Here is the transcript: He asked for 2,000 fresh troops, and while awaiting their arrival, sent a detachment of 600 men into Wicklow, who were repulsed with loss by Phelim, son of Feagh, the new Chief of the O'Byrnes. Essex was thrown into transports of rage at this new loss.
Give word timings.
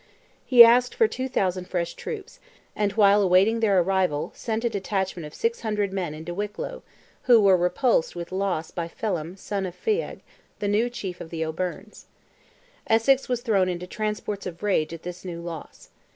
He 0.47 0.63
asked 0.63 0.95
for 0.95 1.07
2,000 1.07 1.67
fresh 1.67 1.93
troops, 1.93 2.39
and 2.75 2.91
while 2.93 3.21
awaiting 3.21 3.59
their 3.59 3.79
arrival, 3.81 4.31
sent 4.33 4.65
a 4.65 4.67
detachment 4.69 5.27
of 5.27 5.35
600 5.35 5.93
men 5.93 6.15
into 6.15 6.33
Wicklow, 6.33 6.81
who 7.25 7.39
were 7.39 7.55
repulsed 7.55 8.15
with 8.15 8.31
loss 8.31 8.71
by 8.71 8.87
Phelim, 8.87 9.37
son 9.37 9.67
of 9.67 9.75
Feagh, 9.75 10.21
the 10.57 10.67
new 10.67 10.89
Chief 10.89 11.21
of 11.21 11.29
the 11.29 11.45
O'Byrnes. 11.45 12.07
Essex 12.87 13.29
was 13.29 13.41
thrown 13.43 13.69
into 13.69 13.85
transports 13.85 14.47
of 14.47 14.63
rage 14.63 14.91
at 14.91 15.03
this 15.03 15.23
new 15.23 15.39
loss. 15.39 15.89